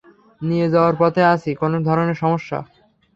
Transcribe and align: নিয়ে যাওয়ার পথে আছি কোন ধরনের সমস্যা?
নিয়ে 0.41 0.67
যাওয়ার 0.73 0.95
পথে 0.99 1.21
আছি 1.33 1.49
কোন 1.61 1.71
ধরনের 1.87 2.17
সমস্যা? 2.23 2.59